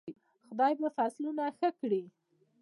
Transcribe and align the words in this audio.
خدای 0.47 0.73
به 0.81 0.89
فصلونه 0.97 1.43
ښه 1.57 1.69
کړي. 1.79 2.03